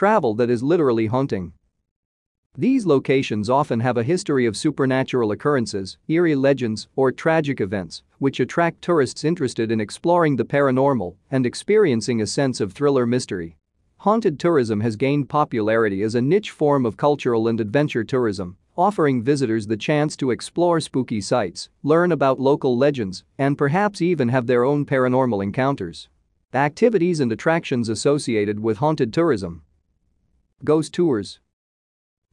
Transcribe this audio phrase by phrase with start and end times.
[0.00, 1.52] Travel that is literally haunting.
[2.56, 8.40] These locations often have a history of supernatural occurrences, eerie legends, or tragic events, which
[8.40, 13.58] attract tourists interested in exploring the paranormal and experiencing a sense of thriller mystery.
[13.98, 19.22] Haunted tourism has gained popularity as a niche form of cultural and adventure tourism, offering
[19.22, 24.46] visitors the chance to explore spooky sites, learn about local legends, and perhaps even have
[24.46, 26.08] their own paranormal encounters.
[26.54, 29.62] Activities and attractions associated with haunted tourism.
[30.62, 31.40] Ghost tours.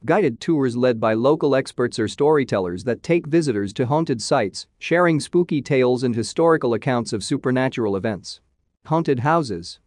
[0.04, 5.18] Guided tours led by local experts or storytellers that take visitors to haunted sites, sharing
[5.18, 8.42] spooky tales and historical accounts of supernatural events.
[8.84, 9.80] Haunted houses.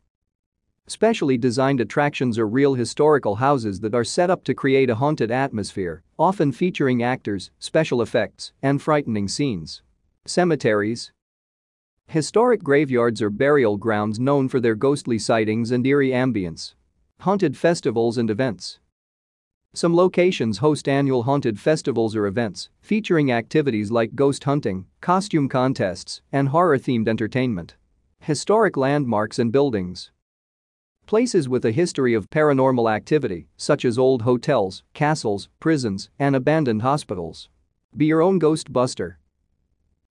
[0.87, 5.29] Specially designed attractions are real historical houses that are set up to create a haunted
[5.29, 9.83] atmosphere, often featuring actors, special effects, and frightening scenes.
[10.25, 11.11] Cemeteries.
[12.07, 16.73] Historic graveyards are burial grounds known for their ghostly sightings and eerie ambience.
[17.21, 18.79] Haunted festivals and events.
[19.75, 26.23] Some locations host annual haunted festivals or events, featuring activities like ghost hunting, costume contests,
[26.31, 27.75] and horror-themed entertainment.
[28.21, 30.11] Historic landmarks and buildings.
[31.05, 36.81] Places with a history of paranormal activity, such as old hotels, castles, prisons, and abandoned
[36.81, 37.49] hospitals.
[37.95, 39.19] Be your own ghost buster.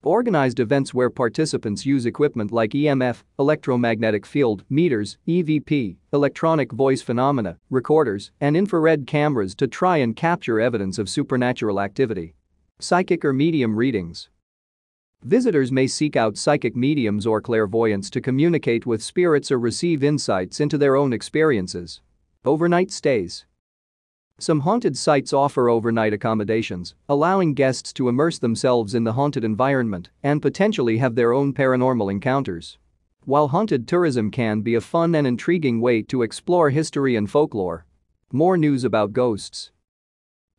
[0.02, 7.58] Organized events where participants use equipment like EMF, electromagnetic field meters, EVP, electronic voice phenomena,
[7.68, 12.34] recorders, and infrared cameras to try and capture evidence of supernatural activity.
[12.78, 14.30] Psychic or medium readings.
[15.22, 20.60] Visitors may seek out psychic mediums or clairvoyants to communicate with spirits or receive insights
[20.60, 22.00] into their own experiences.
[22.42, 23.44] Overnight stays.
[24.40, 30.08] Some haunted sites offer overnight accommodations, allowing guests to immerse themselves in the haunted environment
[30.22, 32.78] and potentially have their own paranormal encounters.
[33.26, 37.84] While haunted tourism can be a fun and intriguing way to explore history and folklore.
[38.32, 39.72] More news about ghosts.